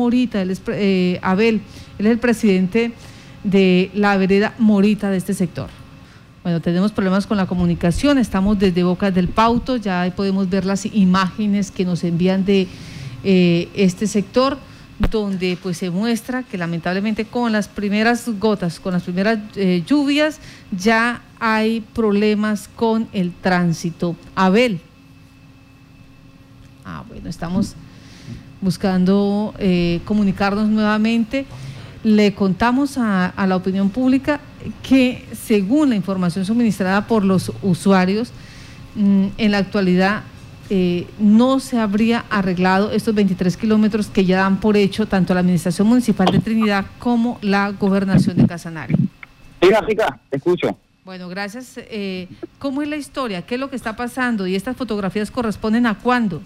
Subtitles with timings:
[0.00, 1.60] Morita, él es, eh, Abel,
[1.98, 2.92] él es el presidente
[3.44, 5.68] de la vereda Morita de este sector.
[6.42, 10.86] Bueno, tenemos problemas con la comunicación, estamos desde Bocas del Pauto, ya podemos ver las
[10.86, 12.66] imágenes que nos envían de
[13.24, 14.56] eh, este sector,
[15.10, 20.40] donde pues se muestra que lamentablemente con las primeras gotas, con las primeras eh, lluvias,
[20.72, 24.16] ya hay problemas con el tránsito.
[24.34, 24.80] Abel.
[26.86, 27.76] Ah, bueno, estamos
[28.60, 31.46] buscando eh, comunicarnos nuevamente.
[32.02, 34.40] Le contamos a, la opinión pública
[34.82, 38.32] que según la información suministrada por los usuarios,
[38.94, 40.22] mm, en la actualidad
[40.72, 45.40] eh, no se habría arreglado estos 23 kilómetros que ya dan por hecho tanto la
[45.40, 48.94] Administración Municipal de Trinidad como la Gobernación de Casanare.
[49.60, 50.78] Diga, Rica, te escucho.
[51.04, 51.74] Bueno, gracias.
[51.76, 52.28] Eh,
[52.60, 53.42] ¿Cómo es la historia?
[53.42, 54.46] ¿Qué es lo que está pasando?
[54.46, 56.40] ¿Y estas fotografías corresponden a cuándo?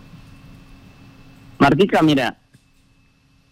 [1.58, 2.36] Martica, mira,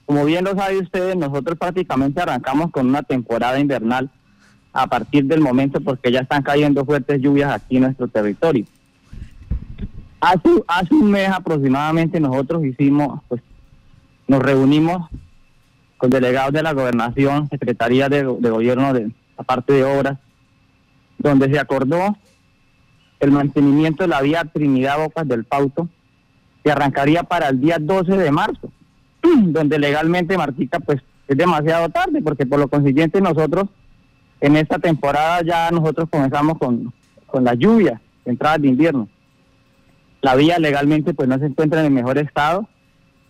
[0.07, 4.11] como bien lo sabe usted, nosotros prácticamente arrancamos con una temporada invernal
[4.73, 8.65] a partir del momento porque ya están cayendo fuertes lluvias aquí en nuestro territorio.
[10.21, 10.49] Hace,
[10.95, 13.43] un mes aproximadamente nosotros hicimos, pues
[14.29, 15.11] nos reunimos
[15.99, 20.19] con delegados de la gobernación, Secretaría de, Gobierno de la parte de obras,
[21.19, 22.17] donde se acordó
[23.19, 25.89] el mantenimiento de la vía Trinidad Bocas del Pauto,
[26.63, 28.71] que arrancaría para el día 12 de marzo,
[29.23, 33.67] donde legalmente Martica pues es demasiado tarde, porque por lo consiguiente nosotros
[34.41, 36.93] en esta temporada ya nosotros comenzamos con,
[37.27, 39.09] con la lluvia, entrada de invierno.
[40.21, 42.69] La vía legalmente pues no se encuentra en el mejor estado,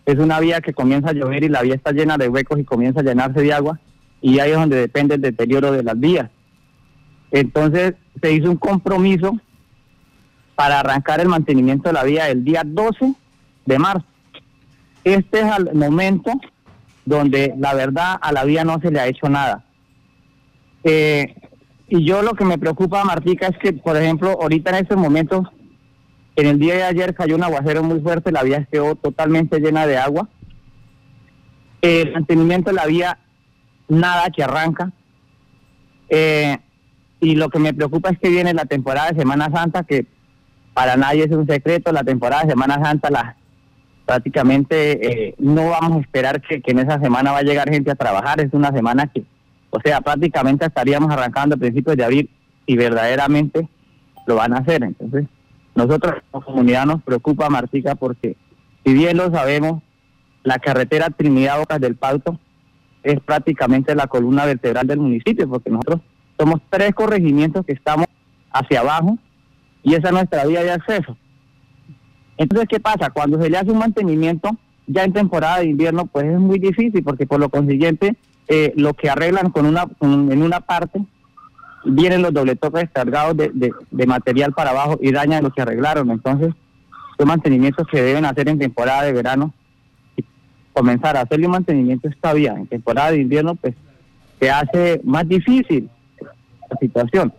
[0.05, 2.65] es una vía que comienza a llover y la vía está llena de huecos y
[2.65, 3.79] comienza a llenarse de agua
[4.21, 6.29] y ahí es donde depende el deterioro de las vías.
[7.31, 9.37] Entonces se hizo un compromiso
[10.55, 13.13] para arrancar el mantenimiento de la vía el día 12
[13.65, 14.05] de marzo.
[15.03, 16.31] Este es el momento
[17.05, 19.65] donde la verdad a la vía no se le ha hecho nada.
[20.83, 21.35] Eh,
[21.87, 25.47] y yo lo que me preocupa, Martica, es que, por ejemplo, ahorita en estos momentos,
[26.35, 29.85] en el día de ayer cayó un aguacero muy fuerte, la vía quedó totalmente llena
[29.85, 30.29] de agua.
[31.81, 33.19] El mantenimiento de la vía,
[33.89, 34.91] nada que arranca.
[36.09, 36.57] Eh,
[37.19, 40.05] y lo que me preocupa es que viene la temporada de Semana Santa, que
[40.73, 43.37] para nadie es un secreto, la temporada de Semana Santa la,
[44.05, 47.95] prácticamente eh, no vamos a esperar que, en esa semana va a llegar gente a
[47.95, 49.23] trabajar, es una semana que,
[49.69, 52.29] o sea, prácticamente estaríamos arrancando a principios de abril
[52.65, 53.67] y verdaderamente
[54.27, 54.83] lo van a hacer.
[54.83, 55.25] Entonces,
[55.75, 58.35] nosotros como comunidad nos preocupa, Martica, porque
[58.85, 59.81] si bien lo sabemos,
[60.43, 62.39] la carretera Trinidad Bocas del Pauto
[63.01, 66.01] es prácticamente la columna vertebral del municipio, porque nosotros
[66.37, 68.07] somos tres corregimientos que estamos
[68.51, 69.17] hacia abajo
[69.83, 71.17] y esa es nuestra vía de acceso.
[72.37, 73.09] Entonces, ¿qué pasa?
[73.09, 74.49] Cuando se le hace un mantenimiento
[74.87, 78.15] ya en temporada de invierno, pues es muy difícil porque por lo consiguiente
[78.47, 81.01] eh, lo que arreglan con una en una parte
[81.85, 83.51] vienen los toques cargados de,
[83.91, 86.11] de, material para abajo y dañan lo que arreglaron.
[86.11, 86.53] Entonces,
[87.17, 89.53] son mantenimientos que deben hacer en temporada de verano
[90.73, 93.75] comenzar a hacerle un mantenimiento esta vía en temporada de invierno, pues
[94.39, 95.89] se hace más difícil
[96.69, 97.33] la situación.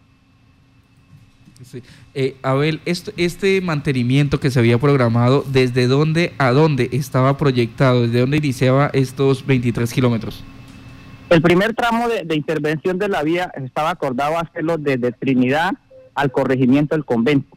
[2.14, 8.02] Eh, Abel, esto, este mantenimiento que se había programado, ¿desde dónde a dónde estaba proyectado?
[8.02, 10.44] ¿Desde dónde iniciaba estos 23 kilómetros?
[11.30, 15.72] El primer tramo de, intervención de la vía estaba acordado hacerlo desde Trinidad
[16.14, 17.56] al corregimiento del convento,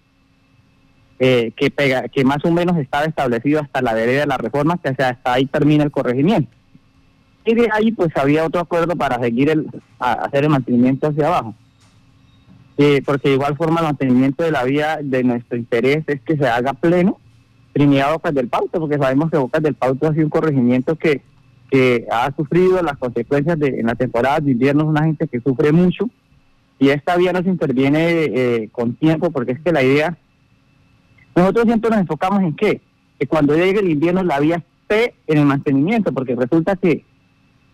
[1.19, 4.79] eh, que, pega, que más o menos estaba establecido hasta la vereda de la reforma,
[4.81, 6.49] que hasta ahí termina el corregimiento.
[7.45, 9.67] Y de ahí pues había otro acuerdo para seguir el,
[9.99, 11.55] hacer el mantenimiento hacia abajo.
[12.77, 16.37] Eh, porque de igual forma el mantenimiento de la vía de nuestro interés es que
[16.37, 17.19] se haga pleno,
[17.73, 21.21] Trinidad Bocas del Pauto, porque sabemos que Bocas del Pauto ha sido un corregimiento que,
[21.71, 25.41] que ha sufrido las consecuencias de en la temporada de invierno, es una gente que
[25.41, 26.07] sufre mucho,
[26.77, 30.15] y esta vía nos interviene eh, con tiempo, porque es que la idea,
[31.35, 32.81] nosotros siempre nos enfocamos en qué,
[33.19, 37.03] que cuando llegue el invierno la vía esté en el mantenimiento, porque resulta que,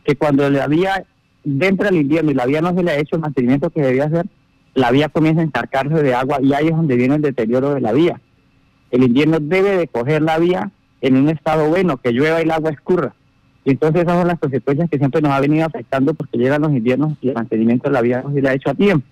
[0.05, 1.05] que cuando la vía
[1.43, 4.05] dentro del invierno y la vía no se le ha hecho el mantenimiento que debía
[4.05, 4.25] hacer,
[4.75, 7.81] la vía comienza a encarcarse de agua y ahí es donde viene el deterioro de
[7.81, 8.19] la vía.
[8.91, 10.71] El invierno debe de coger la vía
[11.01, 13.13] en un estado bueno, que llueva y el agua escurra.
[13.65, 16.71] Y entonces esas son las consecuencias que siempre nos ha venido afectando porque llegan los
[16.71, 19.05] inviernos y el mantenimiento de la vía no se le ha hecho a tiempo.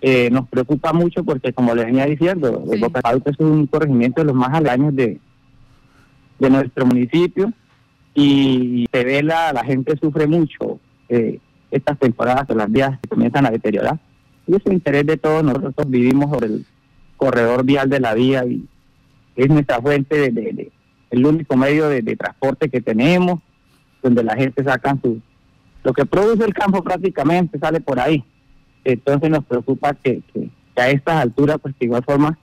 [0.00, 4.26] Eh, nos preocupa mucho porque, como les venía diciendo, el Boca es un corregimiento de
[4.26, 5.18] los más aledaños de,
[6.38, 7.52] de nuestro municipio
[8.14, 10.78] y se ve la, la gente sufre mucho
[11.08, 11.38] eh,
[11.70, 13.98] estas temporadas las vías que comienzan a deteriorar
[14.46, 16.64] y es el interés de todos nosotros vivimos por el
[17.16, 18.66] corredor vial de la vía y
[19.36, 20.70] es nuestra fuente de,
[21.10, 23.40] el único medio de, transporte que tenemos
[24.02, 25.20] donde la gente saca su...
[25.82, 28.24] Lo que produce el campo prácticamente sale por ahí.
[28.84, 32.38] Entonces nos preocupa que, que, a estas alturas, pues de igual forma,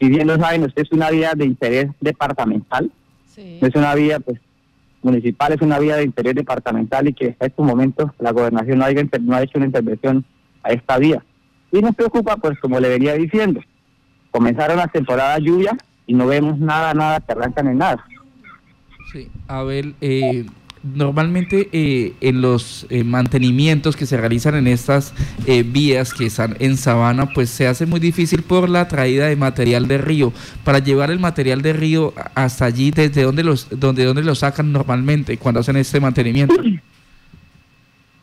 [0.00, 2.90] si bien lo saben, usted es una vía de interés departamental,
[3.36, 4.40] es una vía pues
[5.02, 8.84] municipal, es una vía de interés departamental y que en estos momentos la gobernación no,
[8.84, 10.24] haya, no ha hecho una intervención
[10.62, 11.22] a esta vía.
[11.72, 13.60] Y nos preocupa, pues como le venía diciendo,
[14.30, 15.76] comenzaron las temporadas lluvia
[16.06, 18.04] y no vemos nada, nada que arrancan en nada.
[19.12, 20.46] Sí, Abel, eh,
[20.94, 25.12] normalmente eh, en los eh, mantenimientos que se realizan en estas
[25.46, 29.36] eh, vías que están en Sabana, pues se hace muy difícil por la traída de
[29.36, 30.32] material de río.
[30.64, 34.72] Para llevar el material de río hasta allí, ¿desde dónde los, donde, dónde lo sacan
[34.72, 36.54] normalmente cuando hacen este mantenimiento?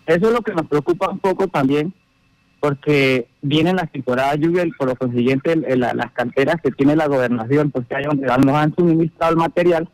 [0.06, 1.94] Eso es lo que nos preocupa un poco también,
[2.63, 7.07] porque vienen las temporadas de lluvia y por lo consiguiente las canteras que tiene la
[7.07, 9.89] gobernación, pues que hay donde nos han suministrado el material,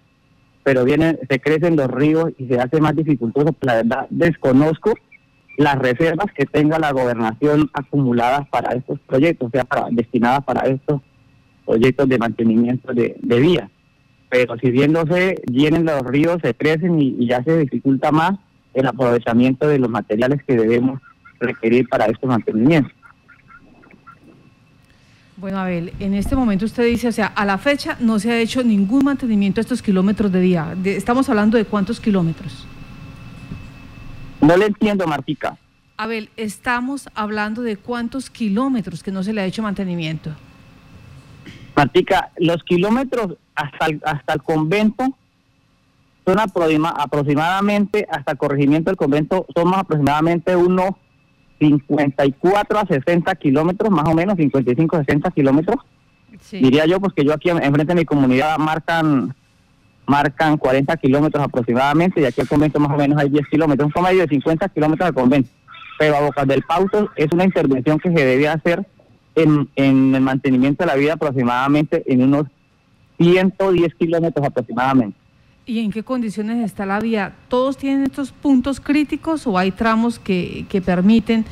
[0.62, 3.56] pero vienen, se crecen los ríos y se hace más dificultoso.
[3.62, 4.94] La verdad, desconozco
[5.58, 10.68] las reservas que tenga la gobernación acumuladas para estos proyectos, o sea, para, destinadas para
[10.68, 11.02] estos
[11.66, 13.72] proyectos de mantenimiento de, de vías.
[14.30, 18.38] Pero si viéndose, vienen los ríos, se crecen y ya se dificulta más
[18.76, 21.02] el aprovechamiento de los materiales que debemos
[21.40, 22.94] requerir para estos mantenimientos.
[25.38, 28.40] Bueno, Abel, en este momento usted dice, o sea, a la fecha no se ha
[28.40, 30.76] hecho ningún mantenimiento a estos kilómetros de día.
[30.84, 32.68] estamos hablando de cuántos kilómetros.
[34.42, 35.58] No le entiendo, Martica.
[35.96, 40.32] Abel, estamos hablando de cuántos kilómetros que no se le ha hecho mantenimiento.
[41.74, 45.16] Martica, los kilómetros hasta el, hasta el convento
[46.26, 50.92] son aproximadamente, hasta el corregimiento del convento, somos aproximadamente unos
[51.60, 55.78] 54 a 60 kilómetros, más o menos, 55 a 60 kilómetros.
[56.52, 59.36] Diría yo, pues que yo aquí enfrente de mi comunidad marcan
[60.06, 63.92] marcan 40 kilómetros aproximadamente y aquí el convento más o menos hay 10 kilómetros, un
[63.92, 65.50] promedio de 50 kilómetros al convento.
[66.00, 68.88] Pero a Bocas del Pauto es una intervención que se debe hacer
[69.36, 72.48] en, en el mantenimiento de la vida aproximadamente en unos
[73.20, 75.16] 110 kilómetros aproximadamente
[75.70, 77.34] y en qué condiciones está la vía.
[77.48, 81.46] ¿Todos tienen estos puntos críticos o hay tramos que, que permiten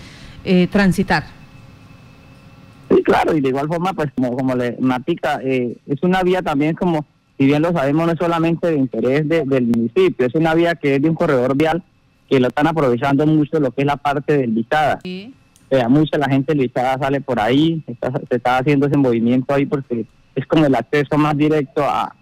[0.43, 1.25] eh, transitar?
[2.89, 6.41] Sí, claro, y de igual forma, pues como, como le matica, eh, es una vía
[6.41, 7.05] también como,
[7.37, 10.95] si bien lo sabemos, no es solamente de interés del municipio, es una vía que
[10.95, 11.83] es de un corredor vial
[12.27, 14.99] que lo están aprovechando mucho lo que es la parte del Lizada.
[15.03, 15.33] Sí.
[15.69, 19.67] O sea, mucha la gente Lizada sale por ahí, se está haciendo ese movimiento ahí
[19.67, 22.15] porque es como el acceso más directo a,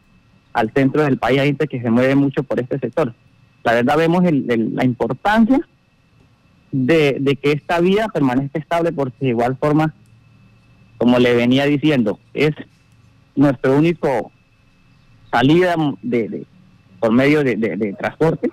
[0.55, 3.13] al centro del país, hay gente que se mueve mucho por este sector.
[3.65, 5.59] La verdad vemos la importancia
[6.71, 9.93] de, que esta vía permanezca estable porque de igual forma,
[10.97, 12.51] como le venía diciendo, es
[13.35, 14.31] nuestro único
[15.29, 16.45] salida de,
[17.01, 18.49] por medio de, transporte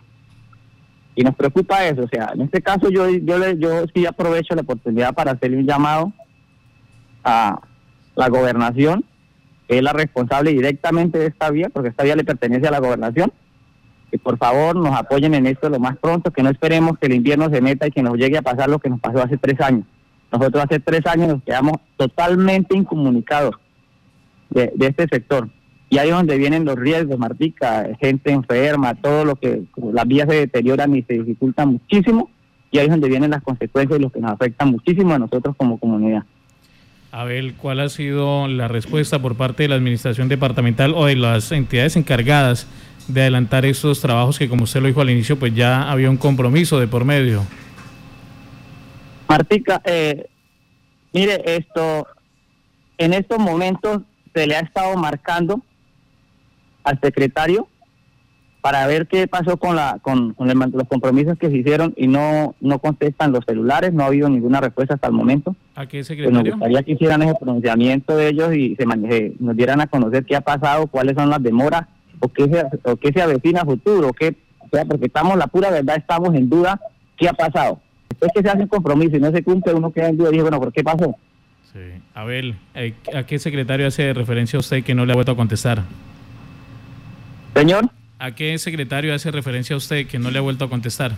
[1.14, 2.02] y nos preocupa eso.
[2.02, 5.58] O sea, en este caso yo, yo, le, yo sí aprovecho la oportunidad para hacerle
[5.58, 6.12] un llamado
[7.22, 7.60] a
[8.16, 9.04] la gobernación
[9.78, 13.32] es la responsable directamente de esta vía, porque esta vía le pertenece a la gobernación,
[14.10, 17.14] que por favor nos apoyen en esto lo más pronto, que no esperemos que el
[17.14, 19.60] invierno se meta y que nos llegue a pasar lo que nos pasó hace tres
[19.60, 19.84] años.
[20.30, 23.54] Nosotros hace tres años nos quedamos totalmente incomunicados
[24.50, 25.48] de, este sector.
[25.90, 30.28] Y ahí es donde vienen los riesgos, Martica, gente enferma, todo lo que las vías
[30.28, 32.30] se deterioran y se dificultan muchísimo.
[32.70, 35.54] Y ahí es donde vienen las consecuencias y lo que nos afecta muchísimo a nosotros
[35.56, 36.24] como comunidad.
[37.12, 41.52] Abel, ¿cuál ha sido la respuesta por parte de la administración departamental o de las
[41.52, 42.66] entidades encargadas
[43.06, 46.16] de adelantar estos trabajos que, como usted lo dijo al inicio, pues ya había un
[46.16, 47.44] compromiso de por medio?
[49.28, 50.24] Martica, eh,
[51.12, 52.06] mire esto,
[52.96, 54.00] en estos momentos
[54.34, 55.60] se le ha estado marcando
[56.84, 57.68] al secretario
[58.62, 62.78] para ver qué pasó con la con, los compromisos que se hicieron y no no
[62.78, 65.54] contestan los celulares, no ha habido ninguna respuesta hasta el momento.
[65.74, 66.38] ¿A qué secretario?
[66.38, 70.24] Pues nos gustaría que hicieran ese pronunciamiento de ellos y se, nos dieran a conocer
[70.24, 71.88] qué ha pasado, cuáles son las demoras
[72.20, 75.48] o qué se, o qué se avecina a futuro, qué, o sea, porque estamos, la
[75.48, 76.80] pura verdad, estamos en duda
[77.16, 77.80] qué ha pasado.
[78.08, 80.32] Después que se hace un compromiso y no se cumple, uno queda en duda y
[80.32, 81.16] dice, bueno, ¿por qué pasó?
[81.72, 81.80] Sí.
[82.14, 85.82] Abel, eh, ¿a qué secretario hace referencia usted que no le ha vuelto a contestar?
[87.54, 87.90] Señor.
[88.22, 91.10] ¿A qué secretario hace referencia usted que no le ha vuelto a contestar?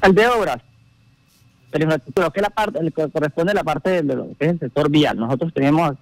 [0.00, 0.56] Al de obras.
[1.70, 2.80] Pero que la parte,
[3.12, 5.18] corresponde a la parte de lo que es el sector vial.
[5.18, 5.92] Nosotros tenemos,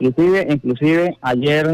[0.00, 1.72] inclusive, inclusive ayer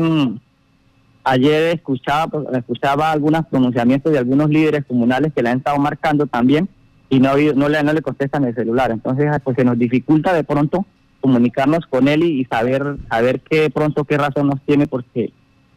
[1.25, 6.69] ayer escuchaba escuchaba algunos pronunciamientos de algunos líderes comunales que le han estado marcando también
[7.09, 10.33] y no no le no le contestan el celular entonces ah, pues se nos dificulta
[10.33, 10.87] de pronto
[11.21, 15.31] comunicarnos con él y, saber saber qué pronto qué razón nos tiene porque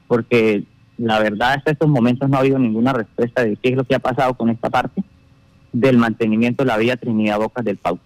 [0.08, 0.64] porque
[0.98, 3.96] la verdad hasta estos momentos no ha habido ninguna respuesta de qué es lo que
[3.96, 5.04] ha pasado con esta parte
[5.72, 8.00] del mantenimiento de la vía Trinidad Bocas del Pau.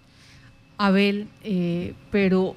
[0.78, 2.54] Abel, eh, pero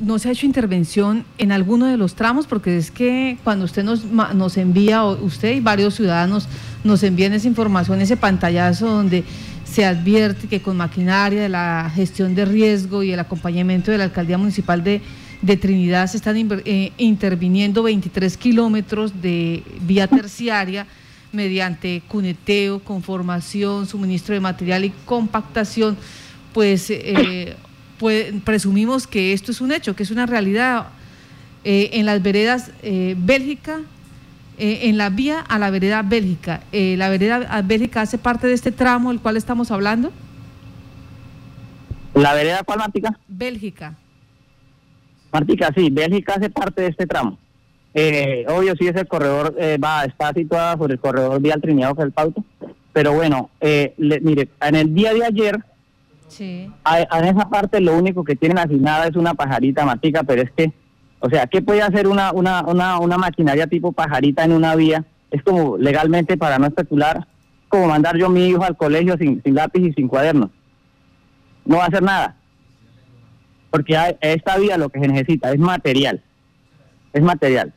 [0.00, 3.82] no se ha hecho intervención en alguno de los tramos, porque es que cuando usted
[3.82, 6.48] nos, nos envía, usted y varios ciudadanos
[6.84, 9.24] nos envían esa información, ese pantallazo donde
[9.64, 14.04] se advierte que con maquinaria de la gestión de riesgo y el acompañamiento de la
[14.04, 15.02] alcaldía municipal de,
[15.60, 20.86] Trinidad se están eh, interviniendo 23 kilómetros de vía terciaria
[21.32, 25.96] mediante cuneteo, conformación, suministro de material y compactación,
[26.52, 27.54] pues eh,
[28.44, 30.88] presumimos que esto es un hecho, que es una realidad.
[31.64, 33.80] Eh, en las veredas Bélgica,
[34.56, 38.70] eh, en la vía a la vereda Bélgica, ¿la vereda Bélgica hace parte de este
[38.70, 40.12] tramo del cual estamos hablando?
[42.14, 42.80] ¿La vereda cuál?
[43.26, 43.96] Bélgica.
[45.36, 47.38] Martica, sí, Bélgica hace parte de este tramo.
[48.48, 52.42] obvio, sí, ese corredor va, está situado por el corredor vial Trinidad del Pauto.
[52.92, 53.50] Pero bueno,
[53.98, 55.58] mire, en el día de ayer
[56.28, 56.68] Sí.
[56.84, 60.72] en esa parte lo único que tienen asignada es una pajarita matica, pero es que,
[61.20, 65.04] o sea, ¿qué puede hacer una, una, una, una maquinaria tipo pajarita en una vía?
[65.30, 67.26] Es como legalmente para no especular,
[67.68, 70.50] como mandar yo a mi hijo al colegio sin, sin lápiz y sin cuaderno.
[71.64, 72.36] No va a hacer nada.
[73.70, 76.22] Porque a esta vía lo que se necesita es material.
[77.12, 77.72] Es material.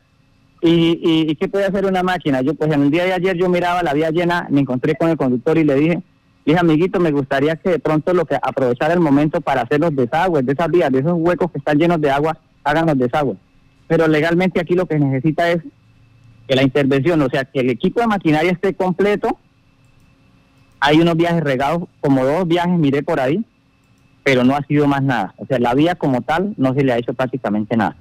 [0.62, 2.42] ¿Y, y, qué puede hacer una máquina?
[2.42, 5.08] Yo, pues en el día de ayer yo miraba la vía llena, me encontré con
[5.08, 6.02] el conductor y le dije,
[6.44, 9.96] dije, amiguito, me gustaría que de pronto lo que aprovechar el momento para hacer los
[9.96, 13.38] desagües de esas vías, de esos huecos que están llenos de agua, hagan los desagües.
[13.88, 15.62] Pero legalmente aquí lo que necesita es
[16.46, 19.38] que la intervención, o sea, que el equipo de maquinaria esté completo.
[20.78, 23.44] Hay unos viajes regados, como dos viajes miré por ahí,
[24.22, 25.34] pero no ha sido más nada.
[25.38, 27.96] O sea, la vía como tal no se le ha hecho prácticamente nada.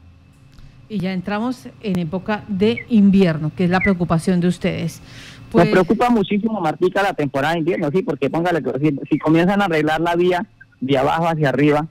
[0.89, 5.01] Y ya entramos en época de invierno, que es la preocupación de ustedes.
[5.51, 9.65] Pues preocupa muchísimo, Martica, la temporada de invierno, sí, porque póngale, si, si comienzan a
[9.65, 10.45] arreglar la vía
[10.79, 11.87] de abajo hacia arriba,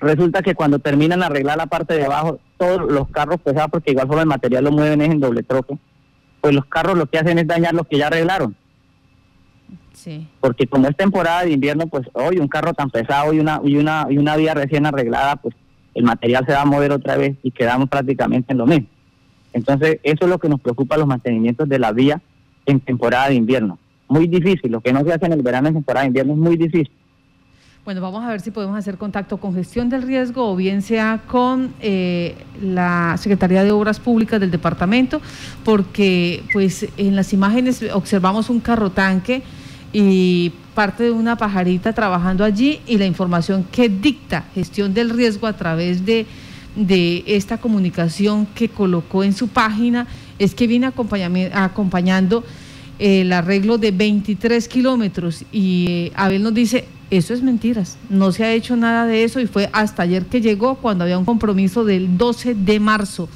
[0.00, 3.90] resulta que cuando terminan de arreglar la parte de abajo, todos los carros pesados, porque
[3.90, 5.78] igual forma el material lo mueven es en doble troque,
[6.40, 8.56] pues los carros lo que hacen es dañar lo que ya arreglaron.
[9.98, 10.28] Sí.
[10.40, 13.76] Porque como es temporada de invierno, pues hoy un carro tan pesado y una, y
[13.76, 15.56] una, y una vía recién arreglada, pues
[15.94, 18.86] el material se va a mover otra vez y quedamos prácticamente en lo mismo.
[19.52, 22.22] Entonces, eso es lo que nos preocupa los mantenimientos de la vía
[22.66, 23.78] en temporada de invierno.
[24.08, 26.38] Muy difícil, lo que no se hace en el verano en temporada de invierno es
[26.38, 26.90] muy difícil.
[27.84, 31.22] Bueno, vamos a ver si podemos hacer contacto con gestión del riesgo o bien sea
[31.26, 35.22] con eh, la Secretaría de Obras Públicas del departamento,
[35.64, 39.42] porque pues en las imágenes observamos un carro tanque
[39.92, 45.46] y parte de una pajarita trabajando allí y la información que dicta gestión del riesgo
[45.46, 46.26] a través de,
[46.76, 50.06] de esta comunicación que colocó en su página
[50.38, 52.44] es que viene acompañando
[52.98, 58.44] el arreglo de 23 kilómetros y eh, Abel nos dice, eso es mentiras, no se
[58.44, 61.84] ha hecho nada de eso y fue hasta ayer que llegó cuando había un compromiso
[61.84, 63.28] del 12 de marzo,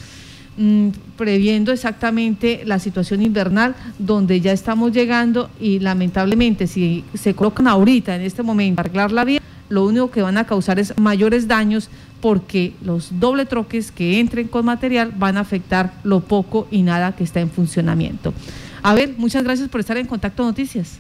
[0.57, 7.69] mm, previendo exactamente la situación invernal donde ya estamos llegando y lamentablemente si se colocan
[7.69, 11.49] ahorita en este momento arreglar la vía, lo único que van a causar es mayores
[11.49, 11.89] daños
[12.21, 17.13] porque los doble troques que entren con material van a afectar lo poco y nada
[17.17, 18.35] que está en funcionamiento.
[18.83, 20.99] A ver, muchas gracias por estar en Contacto Noticias.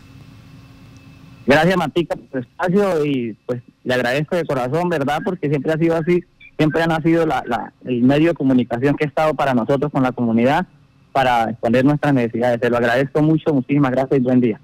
[1.46, 5.20] Gracias, Matica, por el espacio y pues le agradezco de corazón, ¿verdad?
[5.24, 6.24] Porque siempre ha sido así,
[6.56, 10.12] siempre ha sido la, el medio de comunicación que ha estado para nosotros con la
[10.12, 10.66] comunidad
[11.12, 12.60] para exponer nuestras necesidades.
[12.60, 14.60] Se lo agradezco mucho, muchísimas gracias y buen día.